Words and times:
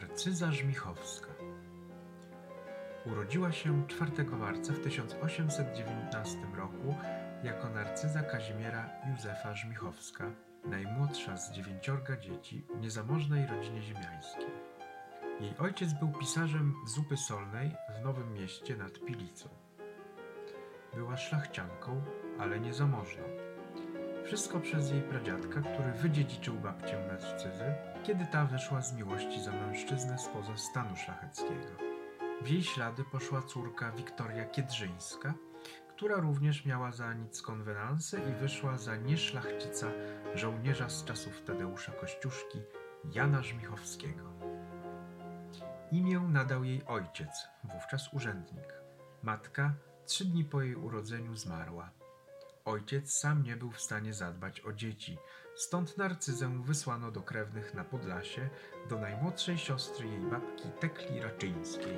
Narcyza 0.00 0.52
Żmichowska. 0.52 1.28
Urodziła 3.06 3.52
się 3.52 3.86
4 3.88 4.24
marca 4.24 4.72
w 4.72 4.80
1819 4.80 6.38
roku 6.56 6.94
jako 7.44 7.70
Narcyza 7.70 8.22
Kazimiera 8.22 8.90
Józefa 9.10 9.54
Żmichowska, 9.54 10.24
najmłodsza 10.64 11.36
z 11.36 11.52
dziewięciorga 11.52 12.16
dzieci 12.16 12.66
w 12.74 12.80
niezamożnej 12.80 13.46
rodzinie 13.46 13.82
ziemiańskiej. 13.82 14.50
Jej 15.40 15.58
ojciec 15.58 15.92
był 15.92 16.12
pisarzem 16.12 16.74
zupy 16.86 17.16
solnej 17.16 17.70
w 17.98 18.04
Nowym 18.04 18.32
Mieście 18.32 18.76
nad 18.76 18.98
Pilicą. 18.98 19.48
Była 20.94 21.16
szlachcianką, 21.16 22.02
ale 22.38 22.60
niezamożną. 22.60 23.45
Wszystko 24.26 24.60
przez 24.60 24.90
jej 24.90 25.02
pradziadka, 25.02 25.60
który 25.60 25.92
wydziedziczył 25.92 26.54
babcię 26.54 27.06
narcyzy, 27.06 27.74
kiedy 28.04 28.26
ta 28.26 28.44
wyszła 28.44 28.82
z 28.82 28.96
miłości 28.96 29.42
za 29.42 29.52
mężczyznę 29.52 30.18
spoza 30.18 30.56
stanu 30.56 30.96
szlacheckiego. 30.96 31.76
W 32.42 32.48
jej 32.48 32.62
ślady 32.62 33.04
poszła 33.12 33.42
córka 33.42 33.92
Wiktoria 33.92 34.44
Kiedrzyńska, 34.44 35.34
która 35.88 36.16
również 36.16 36.64
miała 36.64 36.92
za 36.92 37.14
nic 37.14 37.42
konwenansę 37.42 38.18
i 38.30 38.32
wyszła 38.32 38.78
za 38.78 38.96
nieszlachcica 38.96 39.86
żołnierza 40.34 40.88
z 40.88 41.04
czasów 41.04 41.42
Tadeusza 41.42 41.92
Kościuszki, 41.92 42.58
Jana 43.14 43.42
Żmichowskiego. 43.42 44.32
Imię 45.92 46.20
nadał 46.20 46.64
jej 46.64 46.84
ojciec, 46.86 47.48
wówczas 47.64 48.12
urzędnik. 48.12 48.74
Matka 49.22 49.74
trzy 50.06 50.24
dni 50.24 50.44
po 50.44 50.62
jej 50.62 50.76
urodzeniu 50.76 51.36
zmarła. 51.36 51.90
Ojciec 52.66 53.18
sam 53.18 53.42
nie 53.42 53.56
był 53.56 53.70
w 53.70 53.80
stanie 53.80 54.14
zadbać 54.14 54.60
o 54.60 54.72
dzieci, 54.72 55.18
stąd 55.56 55.98
narcyzę 55.98 56.62
wysłano 56.62 57.10
do 57.10 57.22
krewnych 57.22 57.74
na 57.74 57.84
Podlasie, 57.84 58.48
do 58.88 59.00
najmłodszej 59.00 59.58
siostry 59.58 60.08
jej 60.08 60.20
babki 60.20 60.68
Tekli 60.80 61.20
Raczyńskiej. 61.20 61.96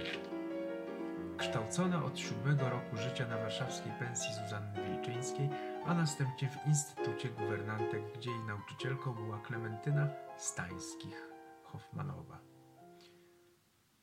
Kształcona 1.39 2.05
od 2.05 2.19
siódmego 2.19 2.71
roku 2.71 2.97
życia 2.97 3.29
na 3.29 3.39
warszawskiej 3.39 3.93
pensji 3.99 4.35
Zuzanny 4.35 4.85
Wilczyńskiej, 4.85 5.51
a 5.87 5.95
następnie 5.95 6.49
w 6.49 6.67
Instytucie 6.67 7.29
Guwernantek, 7.29 8.03
gdzie 8.17 8.31
jej 8.31 8.45
nauczycielką 8.45 9.15
była 9.15 9.39
Klementyna 9.39 10.09
Stańskich 10.37 11.29
Hoffmanowa. 11.65 12.41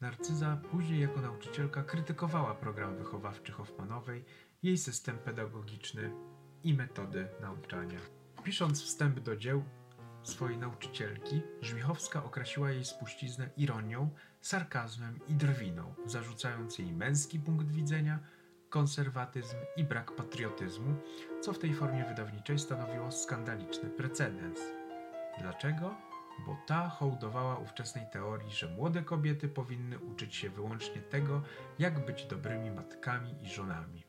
Narcyza 0.02 0.62
później 0.72 1.02
jako 1.02 1.22
nauczycielka 1.22 1.84
krytykowała 1.84 2.56
program 2.56 2.98
wychowawczy 2.98 3.52
Hoffmanowej, 3.52 4.26
jej 4.64 4.78
system 4.78 5.18
pedagogiczny 5.18 6.12
i 6.66 6.74
metody 6.74 7.28
nauczania. 7.42 8.00
Pisząc 8.44 8.84
wstęp 8.84 9.20
do 9.20 9.36
dzieł 9.36 9.64
swojej 10.24 10.58
nauczycielki, 10.58 11.42
Żmichowska 11.62 12.24
określiła 12.24 12.72
jej 12.72 12.86
spuściznę 12.86 13.50
ironią, 13.58 14.10
sarkazmem 14.42 15.20
i 15.28 15.34
drwiną, 15.34 15.94
zarzucając 16.06 16.80
jej 16.80 16.94
męski 16.94 17.40
punkt 17.40 17.72
widzenia, 17.72 18.20
konserwatyzm 18.70 19.56
i 19.78 19.84
brak 19.84 20.16
patriotyzmu, 20.16 20.96
co 21.42 21.54
w 21.54 21.60
tej 21.60 21.74
formie 21.74 22.06
wydawniczej 22.06 22.60
stanowiło 22.60 23.12
skandaliczny 23.12 23.90
precedens. 23.90 24.60
Dlaczego? 25.42 25.96
Bo 26.46 26.58
ta 26.68 26.90
hołdowała 26.90 27.58
ówczesnej 27.58 28.06
teorii, 28.12 28.52
że 28.52 28.68
młode 28.70 29.04
kobiety 29.04 29.50
powinny 29.50 30.00
uczyć 30.00 30.36
się 30.36 30.50
wyłącznie 30.50 31.02
tego, 31.02 31.42
jak 31.80 32.06
być 32.06 32.26
dobrymi 32.26 32.72
matkami 32.72 33.36
i 33.44 33.50
żonami. 33.50 34.05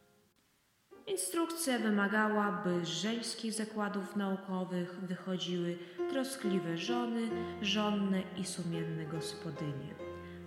Instrukcja 1.06 1.78
wymagała, 1.78 2.62
by 2.64 2.84
z 2.84 2.88
żeńskich 2.88 3.52
zakładów 3.52 4.16
naukowych 4.16 5.00
wychodziły 5.00 5.78
troskliwe 6.10 6.78
żony, 6.78 7.28
żonne 7.62 8.22
i 8.36 8.44
sumienne 8.44 9.04
gospodynie. 9.04 9.94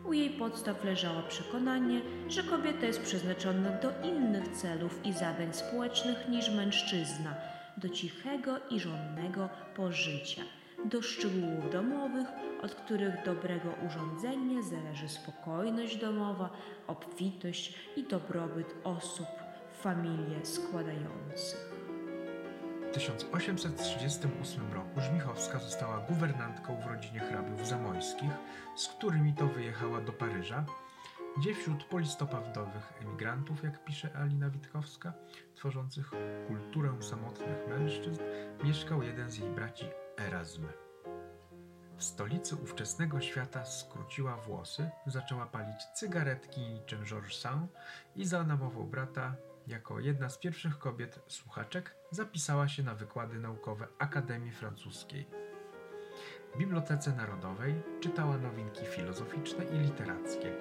U 0.06 0.14
jej 0.14 0.30
podstaw 0.30 0.84
leżało 0.84 1.22
przekonanie, 1.22 2.02
że 2.28 2.44
kobieta 2.44 2.86
jest 2.86 3.02
przeznaczona 3.02 3.70
do 3.70 3.92
innych 4.04 4.48
celów 4.48 5.06
i 5.06 5.14
zadań 5.14 5.54
społecznych 5.54 6.30
niż 6.30 6.50
mężczyzna, 6.50 7.36
do 7.78 7.90
cichego 7.90 8.60
i 8.70 8.80
żonnego 8.80 9.50
pożycia, 9.76 10.42
do 10.86 11.02
szczegółów 11.02 11.72
domowych, 11.72 12.28
od 12.62 12.76
których 12.76 13.24
dobrego 13.26 13.70
urządzenia 13.88 14.62
zależy 14.62 15.10
spokojność 15.10 15.98
domowa, 15.98 16.50
obfitość 16.88 17.74
i 17.96 18.04
dobrobyt 18.04 18.76
osób 18.84 19.49
familię 19.82 20.46
składających. 20.46 21.76
W 22.90 22.94
1838 22.94 24.74
roku 24.74 25.02
Żmichowska 25.02 25.60
została 25.60 25.98
guwernantką 25.98 26.82
w 26.82 26.86
rodzinie 26.86 27.20
hrabiów 27.20 27.68
zamojskich, 27.68 28.32
z 28.76 28.88
którymi 28.88 29.34
to 29.34 29.48
wyjechała 29.48 30.02
do 30.02 30.14
Paryża, 30.14 30.66
gdzie 31.38 31.56
wśród 31.56 31.84
polistopawdowych 31.84 32.94
emigrantów, 33.02 33.64
jak 33.64 33.84
pisze 33.84 34.10
Alina 34.16 34.50
Witkowska, 34.50 35.14
tworzących 35.56 36.12
kulturę 36.48 36.98
samotnych 37.02 37.68
mężczyzn, 37.68 38.22
mieszkał 38.64 39.04
jeden 39.04 39.32
z 39.32 39.38
jej 39.38 39.50
braci 39.50 39.86
Erasm. 40.18 40.68
W 41.98 42.04
stolicy 42.04 42.56
ówczesnego 42.56 43.22
świata 43.22 43.66
skróciła 43.66 44.38
włosy, 44.38 44.90
zaczęła 45.06 45.46
palić 45.46 45.84
cygaretki 45.96 46.62
niczym 46.62 47.06
Georges 47.06 47.40
Sand 47.40 47.72
i 48.16 48.26
za 48.26 48.44
namową 48.44 48.84
brata 48.84 49.36
jako 49.70 50.00
jedna 50.00 50.30
z 50.30 50.38
pierwszych 50.38 50.80
kobiet 50.80 51.20
słuchaczek 51.28 51.96
zapisała 52.12 52.68
się 52.68 52.84
na 52.84 52.96
wykłady 52.96 53.40
naukowe 53.40 53.88
Akademii 54.00 54.52
Francuskiej. 54.52 55.28
W 56.56 56.58
Bibliotece 56.58 57.16
Narodowej 57.16 57.76
czytała 58.00 58.38
nowinki 58.38 58.86
filozoficzne 58.86 59.66
i 59.66 59.80
literackie. 59.80 60.56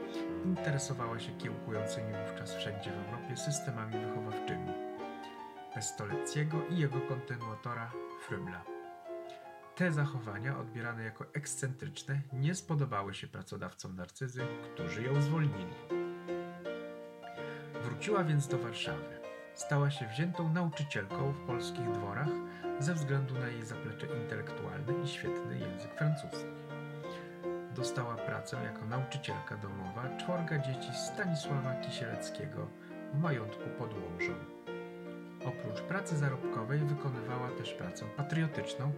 Interesowała 0.44 1.18
się 1.18 1.32
kiełkującymi 1.32 2.12
wówczas 2.26 2.54
wszędzie 2.54 2.92
w 2.92 3.06
Europie 3.06 3.36
systemami 3.36 4.06
wychowawczymi. 4.06 4.72
Pestoleciego 5.74 6.66
i 6.66 6.78
jego 6.78 7.00
kontynuatora 7.00 7.92
Frymla. 8.26 8.64
Te 9.74 9.92
zachowania, 9.92 10.58
odbierane 10.58 11.04
jako 11.04 11.24
ekscentryczne, 11.34 12.20
nie 12.32 12.54
spodobały 12.54 13.14
się 13.14 13.26
pracodawcom 13.26 13.96
narcyzy, 13.96 14.46
którzy 14.74 15.02
ją 15.02 15.22
zwolnili. 15.22 15.97
Wróciła 17.88 18.24
więc 18.24 18.48
do 18.48 18.58
Warszawy. 18.58 19.20
Stała 19.54 19.90
się 19.90 20.06
wziętą 20.06 20.52
nauczycielką 20.52 21.32
w 21.32 21.40
polskich 21.40 21.90
dworach 21.90 22.28
ze 22.78 22.94
względu 22.94 23.34
na 23.34 23.48
jej 23.48 23.64
zaplecze 23.64 24.06
intelektualne 24.06 25.04
i 25.04 25.08
świetny 25.08 25.58
język 25.58 25.94
francuski. 25.94 26.46
Dostała 27.76 28.16
pracę 28.16 28.56
jako 28.64 28.86
nauczycielka 28.86 29.56
domowa 29.56 30.16
czworga 30.16 30.58
dzieci 30.58 30.94
Stanisława 30.94 31.74
Kisieleckiego 31.74 32.68
w 33.14 33.18
majątku 33.18 33.68
pod 33.78 33.94
Łomżą. 33.94 34.34
Oprócz 35.46 35.80
pracy 35.80 36.16
zarobkowej 36.16 36.78
wykonywała 36.78 37.50
też 37.50 37.74
pracę 37.74 38.04
patriotyczną, 38.16 38.92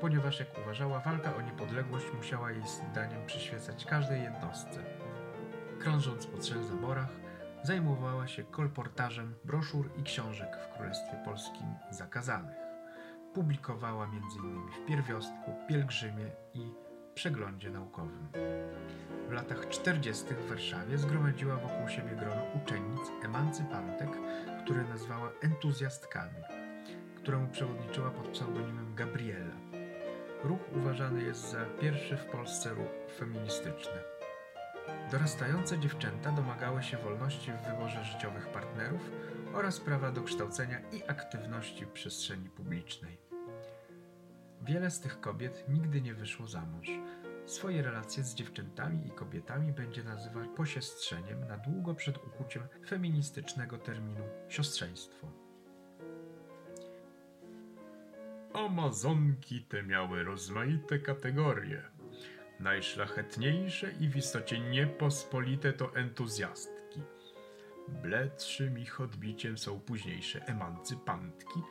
ponieważ 0.00 0.40
jak 0.40 0.58
uważała, 0.58 1.00
walka 1.00 1.36
o 1.36 1.40
niepodległość 1.40 2.06
musiała 2.16 2.50
jej 2.50 2.62
zdaniem 2.66 3.26
przyświecać 3.26 3.84
każdej 3.84 4.22
jednostce. 4.22 4.80
Krążąc 5.80 6.26
po 6.26 6.38
trzech 6.38 6.64
zaborach, 6.64 7.25
zajmowała 7.66 8.26
się 8.26 8.44
kolportażem 8.44 9.34
broszur 9.44 9.90
i 9.96 10.02
książek 10.02 10.56
w 10.56 10.76
Królestwie 10.76 11.16
Polskim 11.24 11.66
zakazanych. 11.90 12.56
Publikowała 13.34 14.04
m.in. 14.04 14.70
w 14.70 14.86
Pierwiostku, 14.88 15.54
Pielgrzymie 15.68 16.30
i 16.54 16.72
Przeglądzie 17.14 17.70
Naukowym. 17.70 18.28
W 19.28 19.32
latach 19.32 19.68
40. 19.68 20.24
w 20.24 20.48
Warszawie 20.48 20.98
zgromadziła 20.98 21.56
wokół 21.56 21.88
siebie 21.88 22.16
grono 22.16 22.42
uczennic 22.62 23.00
emancypantek, 23.24 24.10
które 24.64 24.84
nazwała 24.84 25.30
entuzjastkami, 25.42 26.42
któremu 27.16 27.48
przewodniczyła 27.48 28.10
pod 28.10 28.28
pseudonimem 28.28 28.94
Gabriela. 28.94 29.56
Ruch 30.44 30.60
uważany 30.76 31.22
jest 31.22 31.50
za 31.50 31.64
pierwszy 31.80 32.16
w 32.16 32.24
Polsce 32.24 32.74
ruch 32.74 33.18
feministyczny. 33.18 34.15
Dorastające 35.10 35.78
dziewczęta 35.78 36.32
domagały 36.32 36.82
się 36.82 36.96
wolności 36.96 37.52
w 37.52 37.66
wyborze 37.66 38.04
życiowych 38.04 38.48
partnerów 38.48 39.10
oraz 39.54 39.80
prawa 39.80 40.12
do 40.12 40.22
kształcenia 40.22 40.80
i 40.92 41.02
aktywności 41.08 41.84
w 41.84 41.90
przestrzeni 41.90 42.50
publicznej. 42.50 43.18
Wiele 44.62 44.90
z 44.90 45.00
tych 45.00 45.20
kobiet 45.20 45.64
nigdy 45.68 46.00
nie 46.00 46.14
wyszło 46.14 46.46
za 46.46 46.60
mąż. 46.60 46.88
Swoje 47.46 47.82
relacje 47.82 48.24
z 48.24 48.34
dziewczętami 48.34 49.06
i 49.06 49.10
kobietami 49.10 49.72
będzie 49.72 50.04
nazywać 50.04 50.48
posiestrzeniem 50.56 51.48
na 51.48 51.56
długo 51.56 51.94
przed 51.94 52.16
ukuciem 52.16 52.62
feministycznego 52.86 53.78
terminu 53.78 54.24
siostrzeństwo. 54.48 55.32
Amazonki 58.54 59.62
te 59.62 59.82
miały 59.82 60.24
rozmaite 60.24 60.98
kategorie. 60.98 61.82
Najszlachetniejsze 62.60 63.92
i 64.00 64.08
w 64.08 64.16
istocie 64.16 64.58
niepospolite 64.58 65.72
to 65.72 65.96
entuzjastki. 65.96 67.00
Bledszym 67.88 68.78
ich 68.78 69.00
odbiciem 69.00 69.58
są 69.58 69.80
późniejsze 69.80 70.46
emancypantki, 70.46 71.62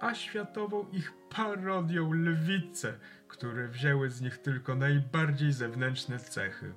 a 0.00 0.14
światową 0.14 0.86
ich 0.92 1.12
parodią 1.30 2.12
lwice, 2.12 2.98
które 3.28 3.68
wzięły 3.68 4.10
z 4.10 4.20
nich 4.20 4.38
tylko 4.38 4.74
najbardziej 4.74 5.52
zewnętrzne 5.52 6.18
cechy. 6.18 6.74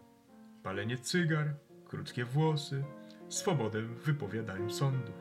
palenie 0.63 0.97
cygar, 0.97 1.53
krótkie 1.87 2.25
włosy, 2.25 2.83
swobodę 3.29 3.81
w 3.81 4.03
wypowiadaniu 4.03 4.69
sądów. 4.69 5.15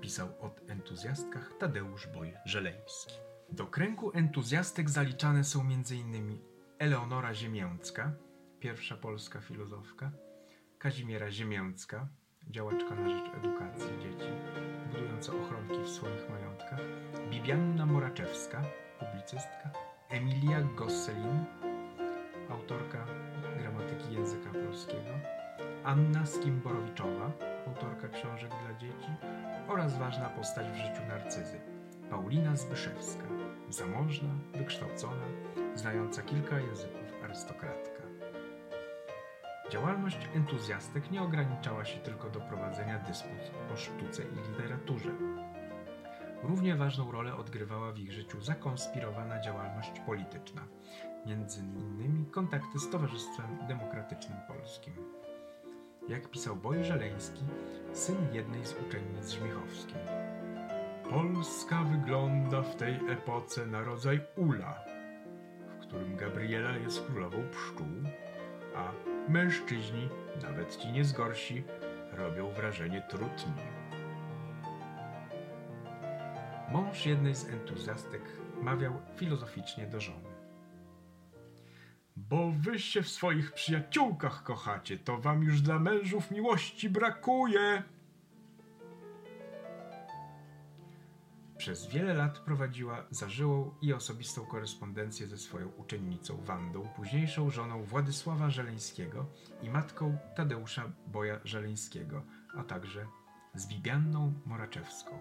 Pisał 0.00 0.28
o 0.28 0.54
entuzjastkach 0.68 1.52
Tadeusz 1.58 2.06
Boj 2.06 2.34
Żeleński. 2.44 3.14
Do 3.52 3.66
kręgu 3.66 4.12
entuzjastek 4.14 4.90
zaliczane 4.90 5.44
są 5.44 5.60
m.in. 5.60 6.49
Eleonora 6.80 7.34
Ziemięcka, 7.34 8.12
pierwsza 8.60 8.96
polska 8.96 9.40
filozofka, 9.40 10.10
Kazimiera 10.78 11.30
Ziemięcka, 11.30 12.08
działaczka 12.50 12.94
na 12.94 13.10
rzecz 13.10 13.34
edukacji 13.36 13.90
dzieci, 14.02 14.30
budująca 14.86 15.32
ochronki 15.32 15.82
w 15.84 15.88
swoich 15.88 16.30
majątkach, 16.30 16.80
Bibianna 17.30 17.86
Moraczewska, 17.86 18.62
publicystka, 18.98 19.70
Emilia 20.08 20.62
Gosselin, 20.62 21.44
autorka 22.50 23.06
gramatyki 23.58 24.14
języka 24.14 24.50
polskiego, 24.50 25.10
Anna 25.84 26.26
Skimborowiczowa, 26.26 27.32
autorka 27.66 28.08
książek 28.08 28.50
dla 28.50 28.78
dzieci 28.78 29.10
oraz 29.68 29.98
ważna 29.98 30.28
postać 30.28 30.66
w 30.66 30.76
życiu 30.76 31.08
narcyzy, 31.08 31.60
Paulina 32.10 32.56
Zbyszewska, 32.56 33.24
zamożna, 33.68 34.30
wykształcona, 34.52 35.26
znająca 35.74 36.22
kilka 36.22 36.60
języków 36.60 37.24
arystokratka. 37.24 38.02
Działalność 39.70 40.28
entuzjastek 40.34 41.10
nie 41.10 41.22
ograniczała 41.22 41.84
się 41.84 41.98
tylko 41.98 42.30
do 42.30 42.40
prowadzenia 42.40 42.98
dysput 42.98 43.50
o 43.74 43.76
sztuce 43.76 44.22
i 44.22 44.48
literaturze. 44.48 45.10
Równie 46.42 46.76
ważną 46.76 47.12
rolę 47.12 47.34
odgrywała 47.36 47.92
w 47.92 47.98
ich 47.98 48.12
życiu 48.12 48.40
zakonspirowana 48.40 49.40
działalność 49.40 50.00
polityczna, 50.06 50.62
między 51.26 51.60
innymi 51.60 52.26
kontakty 52.26 52.78
z 52.78 52.90
Towarzystwem 52.90 53.58
Demokratycznym 53.68 54.38
Polskim. 54.48 54.94
Jak 56.08 56.30
pisał 56.30 56.56
Boj 56.56 56.84
Żeleński, 56.84 57.44
syn 57.92 58.16
jednej 58.32 58.66
z 58.66 58.74
uczennic 58.86 59.30
żmichowskiej. 59.30 60.00
Polska 61.10 61.82
wygląda 61.84 62.62
w 62.62 62.76
tej 62.76 62.94
epoce 63.08 63.66
na 63.66 63.82
rodzaj 63.82 64.20
ula, 64.36 64.84
którym 65.90 66.16
Gabriela 66.16 66.76
jest 66.76 67.06
królową 67.06 67.48
pszczół, 67.48 67.86
a 68.76 68.92
mężczyźni, 69.28 70.08
nawet 70.42 70.76
ci 70.76 70.92
niezgorsi, 70.92 71.64
robią 72.12 72.50
wrażenie 72.50 73.02
trutni. 73.02 73.62
Mąż 76.72 77.06
jednej 77.06 77.34
z 77.34 77.48
entuzjastek 77.48 78.22
mawiał 78.62 78.92
filozoficznie 79.16 79.86
do 79.86 80.00
żony. 80.00 80.28
Bo 82.16 82.52
wy 82.58 82.78
się 82.78 83.02
w 83.02 83.08
swoich 83.08 83.52
przyjaciółkach 83.52 84.42
kochacie, 84.42 84.98
to 84.98 85.18
wam 85.18 85.42
już 85.42 85.60
dla 85.60 85.78
mężów 85.78 86.30
miłości 86.30 86.90
brakuje. 86.90 87.82
Przez 91.60 91.86
wiele 91.86 92.14
lat 92.14 92.38
prowadziła 92.38 93.06
zażyłą 93.10 93.74
i 93.82 93.92
osobistą 93.92 94.46
korespondencję 94.46 95.26
ze 95.26 95.38
swoją 95.38 95.68
uczennicą 95.68 96.36
Wandą, 96.36 96.88
późniejszą 96.96 97.50
żoną 97.50 97.82
Władysława 97.82 98.50
Żeleńskiego 98.50 99.26
i 99.62 99.70
matką 99.70 100.18
Tadeusza 100.36 100.92
Boja 101.06 101.40
Żeleńskiego, 101.44 102.22
a 102.54 102.64
także 102.64 103.06
z 103.54 103.66
Bibianną 103.66 104.32
Moraczewską. 104.46 105.18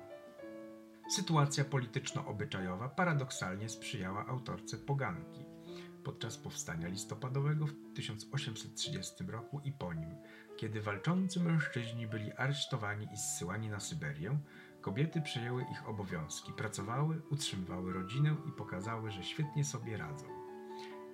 Sytuacja 1.16 1.66
polityczno-obyczajowa 1.66 2.90
paradoksalnie 2.90 3.70
sprzyjała 3.70 4.28
autorce 4.28 4.78
Poganki. 4.78 5.46
Podczas 6.04 6.38
powstania 6.38 6.88
listopadowego 6.88 7.68
w 7.68 7.74
1830 7.96 9.24
roku 9.28 9.62
i 9.64 9.72
po 9.72 9.94
nim, 9.94 10.16
kiedy 10.58 10.82
walczący 10.82 11.40
mężczyźni 11.40 12.08
byli 12.08 12.34
aresztowani 12.34 13.08
i 13.14 13.18
zsyłani 13.18 13.70
na 13.70 13.80
Syberię, 13.80 14.38
kobiety 14.82 15.22
przejęły 15.22 15.64
ich 15.72 15.90
obowiązki, 15.90 16.54
pracowały, 16.54 17.22
utrzymywały 17.30 17.94
rodzinę 17.94 18.36
i 18.48 18.52
pokazały, 18.52 19.12
że 19.12 19.24
świetnie 19.24 19.66
sobie 19.66 19.98
radzą. 19.98 20.26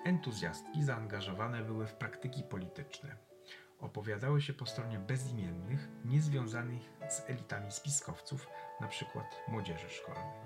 Entuzjastki 0.04 0.84
zaangażowane 0.84 1.64
były 1.64 1.88
w 1.88 1.94
praktyki 1.94 2.44
polityczne. 2.44 3.16
Opowiadały 3.80 4.42
się 4.42 4.54
po 4.54 4.66
stronie 4.66 5.00
bezimiennych, 5.00 5.88
niezwiązanych 6.06 6.82
z 7.10 7.30
elitami 7.30 7.72
spiskowców, 7.72 8.48
np. 8.80 9.06
młodzieży 9.48 9.90
szkolnej. 9.90 10.46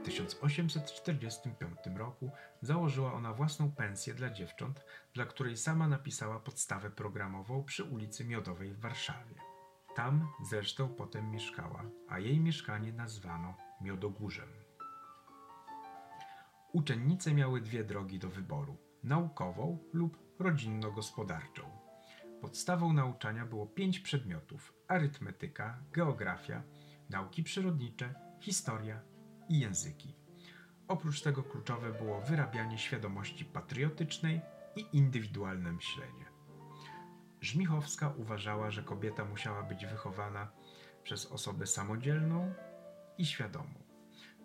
W 0.00 0.04
1845 0.04 1.78
roku 1.96 2.30
założyła 2.62 3.12
ona 3.12 3.32
własną 3.32 3.72
pensję 3.72 4.14
dla 4.14 4.30
dziewcząt, 4.30 4.84
dla 5.14 5.26
której 5.26 5.56
sama 5.56 5.88
napisała 5.88 6.40
podstawę 6.40 6.90
programową 6.90 7.64
przy 7.64 7.84
ulicy 7.84 8.24
Miodowej 8.24 8.74
w 8.74 8.80
Warszawie. 8.80 9.53
Tam 9.94 10.28
zresztą 10.42 10.88
potem 10.88 11.30
mieszkała, 11.30 11.84
a 12.08 12.18
jej 12.18 12.40
mieszkanie 12.40 12.92
nazwano 12.92 13.54
Miodogórzem. 13.80 14.48
Uczennice 16.72 17.34
miały 17.34 17.60
dwie 17.60 17.84
drogi 17.84 18.18
do 18.18 18.28
wyboru: 18.28 18.76
naukową 19.02 19.78
lub 19.92 20.18
rodzinno-gospodarczą. 20.38 21.62
Podstawą 22.40 22.92
nauczania 22.92 23.46
było 23.46 23.66
pięć 23.66 24.00
przedmiotów: 24.00 24.74
arytmetyka, 24.88 25.78
geografia, 25.92 26.62
nauki 27.10 27.42
przyrodnicze, 27.42 28.14
historia 28.40 29.02
i 29.48 29.60
języki. 29.60 30.14
Oprócz 30.88 31.22
tego 31.22 31.42
kluczowe 31.42 31.92
było 31.92 32.20
wyrabianie 32.20 32.78
świadomości 32.78 33.44
patriotycznej 33.44 34.40
i 34.76 34.86
indywidualne 34.92 35.72
myślenie. 35.72 36.23
Żmichowska 37.44 38.12
uważała, 38.16 38.70
że 38.70 38.82
kobieta 38.82 39.24
musiała 39.24 39.62
być 39.62 39.86
wychowana 39.86 40.52
przez 41.02 41.26
osobę 41.26 41.66
samodzielną 41.66 42.54
i 43.18 43.26
świadomą. 43.26 43.74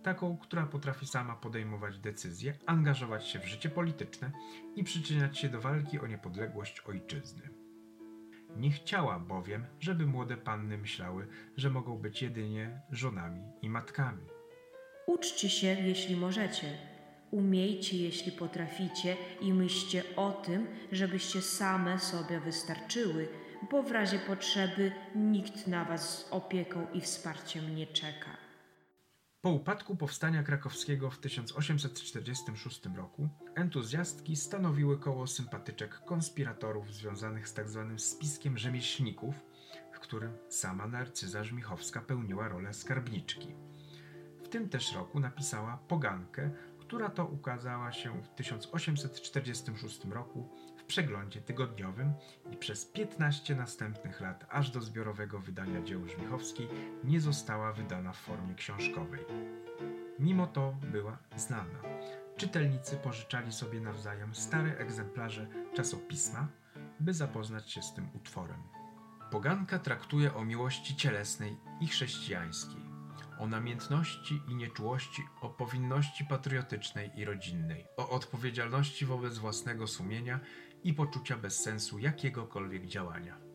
Taką, 0.03 0.37
która 0.37 0.65
potrafi 0.65 1.07
sama 1.07 1.35
podejmować 1.35 1.99
decyzje, 1.99 2.53
angażować 2.65 3.27
się 3.27 3.39
w 3.39 3.45
życie 3.45 3.69
polityczne 3.69 4.31
i 4.75 4.83
przyczyniać 4.83 5.37
się 5.37 5.49
do 5.49 5.61
walki 5.61 5.99
o 5.99 6.07
niepodległość 6.07 6.79
ojczyzny. 6.79 7.49
Nie 8.55 8.71
chciała 8.71 9.19
bowiem, 9.19 9.65
żeby 9.79 10.05
młode 10.05 10.37
panny 10.37 10.77
myślały, 10.77 11.27
że 11.57 11.69
mogą 11.69 11.97
być 11.97 12.21
jedynie 12.21 12.81
żonami 12.91 13.41
i 13.61 13.69
matkami. 13.69 14.25
Uczcie 15.07 15.49
się, 15.49 15.67
jeśli 15.67 16.15
możecie. 16.15 16.98
Umiejcie, 17.31 17.97
jeśli 17.97 18.31
potraficie, 18.31 19.17
i 19.41 19.53
myślcie 19.53 20.03
o 20.15 20.31
tym, 20.31 20.67
żebyście 20.91 21.41
same 21.41 21.99
sobie 21.99 22.39
wystarczyły, 22.39 23.27
bo 23.71 23.83
w 23.83 23.91
razie 23.91 24.19
potrzeby 24.19 24.91
nikt 25.15 25.67
na 25.67 25.85
was 25.85 26.09
z 26.09 26.27
opieką 26.31 26.87
i 26.93 27.01
wsparciem 27.01 27.75
nie 27.75 27.87
czeka. 27.87 28.37
Po 29.41 29.49
upadku 29.49 29.95
powstania 29.95 30.43
krakowskiego 30.43 31.09
w 31.09 31.17
1846 31.17 32.81
roku 32.95 33.29
entuzjastki 33.55 34.35
stanowiły 34.35 34.99
koło 34.99 35.27
sympatyczek 35.27 36.01
konspiratorów 36.05 36.93
związanych 36.93 37.47
z 37.47 37.53
tzw. 37.53 37.93
spiskiem 37.97 38.57
rzemieślników, 38.57 39.35
w 39.91 39.99
którym 39.99 40.37
sama 40.49 40.87
Narcyza 40.87 41.43
Żmichowska 41.43 42.01
pełniła 42.01 42.47
rolę 42.47 42.73
skarbniczki. 42.73 43.47
W 44.43 44.47
tym 44.47 44.69
też 44.69 44.93
roku 44.93 45.19
napisała 45.19 45.77
Pogankę, 45.87 46.51
która 46.89 47.09
to 47.09 47.25
ukazała 47.25 47.91
się 47.91 48.21
w 48.21 48.29
1846 48.29 50.05
roku 50.05 50.49
w 50.77 50.83
przeglądzie 50.83 51.41
tygodniowym 51.41 52.13
i 52.51 52.57
przez 52.57 52.85
15 52.85 53.55
następnych 53.55 54.21
lat, 54.21 54.45
aż 54.49 54.71
do 54.71 54.81
zbiorowego 54.81 55.39
wydania 55.39 55.81
dzieł 55.81 56.07
Żmichowskiej, 56.07 56.67
nie 57.03 57.21
została 57.21 57.73
wydana 57.73 58.13
w 58.13 58.17
formie 58.17 58.55
książkowej. 58.55 59.25
Mimo 60.19 60.47
to 60.47 60.75
była 60.91 61.17
znana. 61.35 61.79
Czytelnicy 62.37 62.95
pożyczali 62.95 63.51
sobie 63.51 63.81
nawzajem 63.81 64.35
stare 64.35 64.77
egzemplarze 64.77 65.47
czasopisma, 65.73 66.47
by 66.99 67.13
zapoznać 67.13 67.71
się 67.71 67.81
z 67.81 67.93
tym 67.93 68.09
utworem. 68.15 68.63
Poganka 69.31 69.79
traktuje 69.79 70.35
o 70.35 70.45
miłości 70.45 70.95
cielesnej 70.95 71.57
i 71.81 71.87
chrześcijańskiej 71.87 72.88
o 73.39 73.47
namiętności 73.47 74.41
i 74.47 74.55
nieczułości, 74.55 75.21
o 75.41 75.49
powinności 75.49 76.25
patriotycznej 76.25 77.11
i 77.15 77.25
rodzinnej, 77.25 77.85
o 77.97 78.09
odpowiedzialności 78.09 79.05
wobec 79.05 79.37
własnego 79.37 79.87
sumienia 79.87 80.39
i 80.83 80.93
poczucia 80.93 81.37
bezsensu 81.37 81.99
jakiegokolwiek 81.99 82.85
działania. 82.85 83.49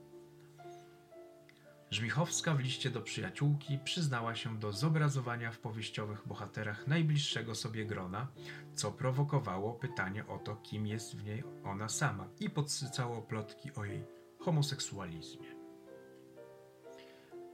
Żmichowska 1.91 2.55
w 2.55 2.61
liście 2.61 2.91
do 2.91 3.01
przyjaciółki 3.01 3.79
przyznała 3.85 4.35
się 4.35 4.59
do 4.59 4.73
zobrazowania 4.73 5.53
w 5.53 5.59
powieściowych 5.59 6.29
bohaterach 6.29 6.87
najbliższego 6.87 7.55
sobie 7.55 7.87
grona, 7.87 8.29
co 8.75 8.93
prowokowało 8.93 9.73
pytanie 9.73 10.27
o 10.27 10.39
to, 10.39 10.57
kim 10.57 10.87
jest 10.87 11.17
w 11.17 11.25
niej 11.25 11.45
ona 11.65 11.89
sama 11.89 12.29
i 12.41 12.51
podsycało 12.51 13.23
plotki 13.23 13.75
o 13.75 13.85
jej 13.85 14.05
homoseksualizmie. 14.39 15.54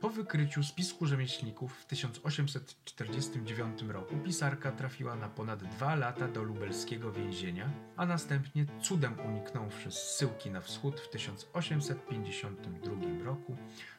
Po 0.01 0.11
wykryciu 0.11 0.63
spisku 0.63 1.07
rzemieślników 1.07 1.79
w 1.79 1.87
1849 1.87 3.83
roku 3.83 4.17
pisarka 4.17 4.73
trafiła 4.73 5.17
na 5.17 5.29
ponad 5.29 5.65
dwa 5.65 5.95
lata 5.95 6.29
do 6.29 6.43
lubelskiego 6.43 7.13
więzienia, 7.13 7.71
a 7.97 8.07
następnie 8.07 8.67
cudem 8.83 9.21
uniknąwszy 9.21 9.91
zsyłki 9.91 10.51
na 10.51 10.61
wschód 10.61 11.01
w 11.01 11.11
1852 11.11 13.25
roku 13.25 13.57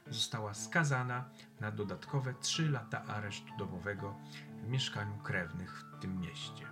została 0.09 0.53
skazana 0.53 1.29
na 1.59 1.71
dodatkowe 1.71 2.33
trzy 2.41 2.69
lata 2.69 3.05
aresztu 3.05 3.57
domowego 3.57 4.15
w 4.63 4.67
mieszkaniu 4.67 5.17
krewnych 5.17 5.83
w 5.97 6.01
tym 6.01 6.19
mieście. 6.19 6.65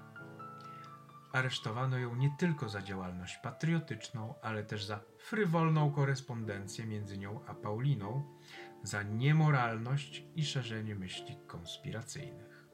Aresztowano 1.32 1.98
ją 1.98 2.16
nie 2.16 2.36
tylko 2.38 2.70
za 2.70 2.82
działalność 2.82 3.38
patriotyczną, 3.38 4.34
ale 4.42 4.64
też 4.64 4.86
za 4.86 5.00
frywolną 5.18 5.92
korespondencję 5.92 6.86
między 6.86 7.18
nią 7.18 7.40
a 7.48 7.54
Pauliną, 7.54 8.24
za 8.84 9.04
niemoralność 9.04 10.24
i 10.36 10.46
szerzenie 10.46 10.96
myśli 10.96 11.38
konspiracyjnych. 11.48 12.68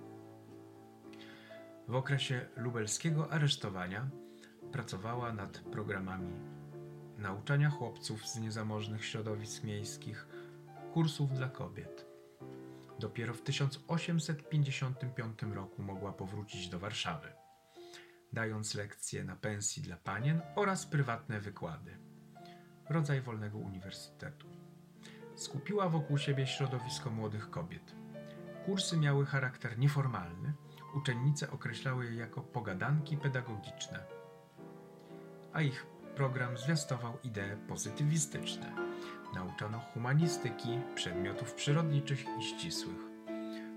W 1.87 1.95
okresie 1.95 2.47
lubelskiego 2.55 3.31
aresztowania 3.31 4.09
pracowała 4.71 5.33
nad 5.33 5.59
programami 5.59 6.33
nauczania 7.17 7.69
chłopców 7.69 8.27
z 8.27 8.39
niezamożnych 8.39 9.05
środowisk 9.05 9.63
miejskich, 9.63 10.27
kursów 10.93 11.33
dla 11.33 11.49
kobiet. 11.49 12.05
Dopiero 12.99 13.33
w 13.33 13.41
1855 13.41 15.43
roku 15.43 15.83
mogła 15.83 16.13
powrócić 16.13 16.69
do 16.69 16.79
Warszawy, 16.79 17.31
dając 18.33 18.75
lekcje 18.75 19.23
na 19.23 19.35
pensji 19.35 19.81
dla 19.81 19.97
panien 19.97 20.41
oraz 20.55 20.85
prywatne 20.85 21.39
wykłady. 21.39 21.97
Rodzaj 22.89 23.21
wolnego 23.21 23.57
uniwersytetu. 23.57 24.54
Skupiła 25.35 25.89
wokół 25.89 26.17
siebie 26.17 26.47
środowisko 26.47 27.09
młodych 27.09 27.49
kobiet. 27.49 27.95
Kursy 28.65 28.97
miały 28.97 29.25
charakter 29.25 29.77
nieformalny, 29.79 30.53
uczennice 30.95 31.51
określały 31.51 32.05
je 32.05 32.15
jako 32.15 32.41
pogadanki 32.41 33.17
pedagogiczne, 33.17 34.05
a 35.53 35.61
ich 35.61 35.85
program 36.15 36.57
zwiastował 36.57 37.17
idee 37.23 37.57
pozytywistyczne. 37.67 38.75
Nauczano 39.33 39.79
humanistyki, 39.79 40.79
przedmiotów 40.95 41.53
przyrodniczych 41.53 42.25
i 42.39 42.43
ścisłych, 42.43 42.99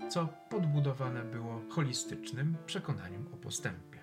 co 0.09 0.27
podbudowane 0.49 1.23
było 1.23 1.61
holistycznym 1.69 2.57
przekonaniem 2.65 3.27
o 3.33 3.37
postępie. 3.37 3.99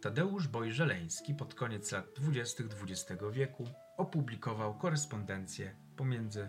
Tadeusz 0.00 0.48
Bojżeleński 0.48 1.34
pod 1.34 1.54
koniec 1.54 1.92
lat 1.92 2.06
20. 2.16 2.64
XX 2.64 3.22
wieku 3.32 3.64
opublikował 4.02 4.74
korespondencję 4.74 5.74
pomiędzy 5.96 6.48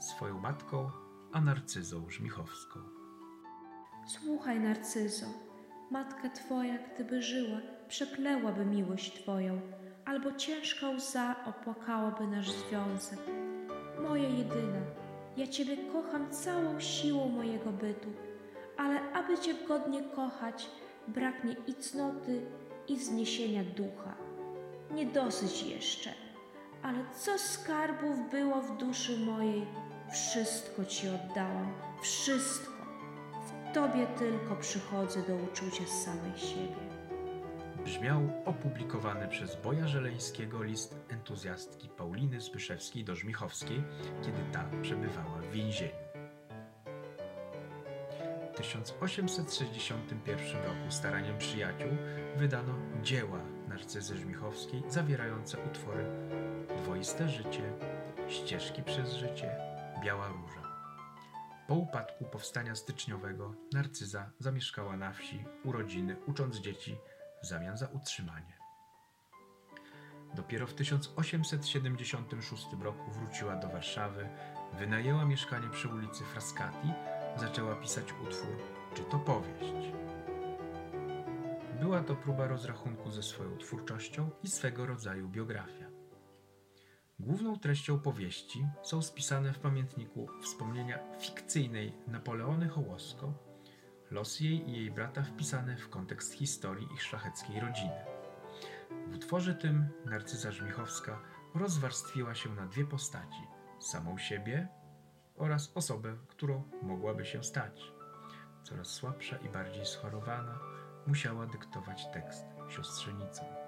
swoją 0.00 0.38
matką 0.38 0.90
a 1.32 1.40
Narcyzą 1.40 2.10
Żmichowską. 2.10 2.80
Słuchaj, 4.06 4.60
Narcyzo, 4.60 5.26
matka 5.90 6.30
twoja, 6.30 6.78
gdyby 6.78 7.22
żyła, 7.22 7.58
przeklełaby 7.88 8.66
miłość 8.66 9.22
twoją, 9.22 9.60
albo 10.04 10.32
ciężka 10.32 10.88
łza 10.88 11.36
opłakałaby 11.46 12.26
nasz 12.26 12.50
związek. 12.52 13.20
Moja 14.02 14.28
jedyna, 14.28 14.80
ja 15.36 15.46
ciebie 15.46 15.76
kocham 15.92 16.30
całą 16.30 16.80
siłą 16.80 17.28
mojego 17.28 17.72
bytu, 17.72 18.08
ale 18.76 19.12
aby 19.12 19.38
cię 19.38 19.54
godnie 19.68 20.02
kochać, 20.02 20.70
braknie 21.08 21.56
i 21.66 21.74
cnoty, 21.74 22.46
i 22.88 22.96
wzniesienia 22.96 23.64
ducha. 23.64 24.16
Nie 24.94 25.06
dosyć 25.06 25.62
jeszcze, 25.62 26.10
ale 26.82 26.98
co 27.18 27.38
skarbów 27.38 28.30
było 28.30 28.62
w 28.62 28.76
duszy 28.76 29.18
mojej, 29.18 29.66
wszystko 30.12 30.84
ci 30.84 31.08
oddałam, 31.08 31.72
wszystko. 32.02 32.72
W 33.46 33.74
tobie 33.74 34.06
tylko 34.06 34.56
przychodzę 34.56 35.22
do 35.22 35.34
uczucia 35.34 35.86
samej 35.86 36.38
siebie. 36.38 36.90
Brzmiał 37.84 38.20
opublikowany 38.44 39.28
przez 39.28 39.56
Boja 39.56 39.88
Żeleńskiego 39.88 40.62
list 40.62 40.96
entuzjastki 41.08 41.88
Pauliny 41.88 42.40
Zbyszewskiej 42.40 43.04
do 43.04 43.16
Żmichowskiej, 43.16 43.82
kiedy 44.22 44.38
ta 44.52 44.64
przebywała 44.82 45.38
w 45.38 45.50
więzieniu. 45.50 45.92
W 48.52 48.56
1861 48.56 50.62
roku 50.62 50.90
staraniem 50.90 51.38
przyjaciół 51.38 51.90
wydano 52.36 52.74
dzieła 53.02 53.38
Narcyzy 53.68 54.16
Żmichowskiej 54.16 54.82
zawierające 54.88 55.58
utwory 55.70 56.04
Dwoiste 56.82 57.28
życie, 57.28 57.72
Ścieżki 58.28 58.82
przez 58.82 59.12
życie, 59.12 59.56
Biała 60.04 60.28
róża. 60.28 60.62
Po 61.68 61.74
upadku 61.74 62.24
powstania 62.24 62.74
styczniowego 62.74 63.54
Narcyza 63.72 64.30
zamieszkała 64.38 64.96
na 64.96 65.12
wsi 65.12 65.44
u 65.64 65.72
rodziny, 65.72 66.16
ucząc 66.26 66.56
dzieci 66.56 66.96
w 67.42 67.46
zamian 67.46 67.76
za 67.76 67.86
utrzymanie. 67.86 68.58
Dopiero 70.34 70.66
w 70.66 70.74
1876 70.74 72.66
roku 72.82 73.10
wróciła 73.10 73.56
do 73.56 73.68
Warszawy, 73.68 74.28
wynajęła 74.78 75.24
mieszkanie 75.24 75.68
przy 75.70 75.88
ulicy 75.88 76.24
Frascati, 76.24 76.88
zaczęła 77.36 77.76
pisać 77.76 78.04
utwór 78.12 78.56
Czy 78.94 79.02
to 79.02 79.18
powieść? 79.18 79.92
Była 81.80 82.02
to 82.02 82.16
próba 82.16 82.46
rozrachunku 82.46 83.10
ze 83.10 83.22
swoją 83.22 83.58
twórczością 83.58 84.30
i 84.42 84.48
swego 84.48 84.86
rodzaju 84.86 85.28
biografia. 85.28 85.79
Główną 87.20 87.58
treścią 87.58 87.98
powieści 87.98 88.66
są 88.82 89.02
spisane 89.02 89.52
w 89.52 89.58
pamiętniku 89.58 90.28
wspomnienia 90.42 90.98
fikcyjnej 91.18 91.92
Napoleony 92.06 92.68
Hołosko, 92.68 93.32
los 94.10 94.40
jej 94.40 94.70
i 94.70 94.72
jej 94.72 94.90
brata 94.90 95.22
wpisane 95.22 95.76
w 95.76 95.88
kontekst 95.88 96.32
historii 96.34 96.88
ich 96.94 97.02
szlacheckiej 97.02 97.60
rodziny. 97.60 98.04
W 99.06 99.14
utworze 99.14 99.54
tym 99.54 99.88
Narcyza 100.04 100.52
Żmichowska 100.52 101.20
rozwarstwiła 101.54 102.34
się 102.34 102.54
na 102.54 102.66
dwie 102.66 102.84
postaci: 102.84 103.42
samą 103.78 104.18
siebie 104.18 104.68
oraz 105.36 105.72
osobę, 105.74 106.16
którą 106.28 106.62
mogłaby 106.82 107.24
się 107.24 107.44
stać. 107.44 107.92
Coraz 108.62 108.88
słabsza 108.88 109.36
i 109.36 109.48
bardziej 109.48 109.86
schorowana, 109.86 110.58
musiała 111.06 111.46
dyktować 111.46 112.06
tekst 112.12 112.44
siostrzenicom. 112.68 113.59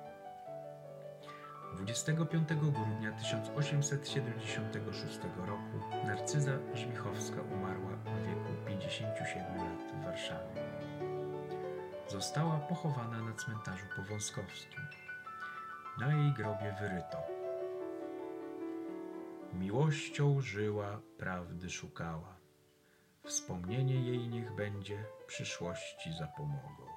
25 1.83 2.49
grudnia 2.49 3.13
1876 3.13 5.21
roku 5.47 6.07
Narcyza 6.07 6.53
Żmichowska 6.75 7.43
umarła 7.43 7.91
w 7.91 8.27
wieku 8.27 8.67
57 8.67 9.57
lat 9.57 10.01
w 10.01 10.05
Warszawie. 10.05 10.63
Została 12.09 12.59
pochowana 12.59 13.23
na 13.23 13.35
cmentarzu 13.35 13.87
powązkowskim. 13.97 14.81
Na 16.01 16.17
jej 16.17 16.33
grobie 16.33 16.77
wyryto 16.81 17.19
Miłością 19.53 20.41
żyła, 20.41 21.01
prawdy 21.19 21.71
szukała. 21.71 22.37
Wspomnienie 23.25 23.95
jej 23.95 24.29
niech 24.29 24.55
będzie 24.55 25.05
przyszłości 25.27 26.13
zapomogą. 26.19 26.92